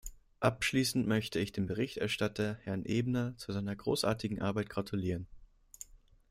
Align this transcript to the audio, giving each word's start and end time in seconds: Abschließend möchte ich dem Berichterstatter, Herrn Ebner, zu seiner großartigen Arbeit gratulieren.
Abschließend 0.39 1.05
möchte 1.05 1.37
ich 1.37 1.51
dem 1.51 1.67
Berichterstatter, 1.67 2.57
Herrn 2.63 2.85
Ebner, 2.85 3.37
zu 3.37 3.51
seiner 3.53 3.75
großartigen 3.75 4.41
Arbeit 4.41 4.67
gratulieren. 4.67 5.27